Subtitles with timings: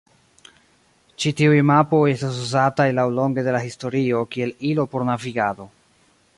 [1.23, 5.73] Ĉi tiuj mapoj estis uzataj laŭlonge de la historio kiel ilo por navigado.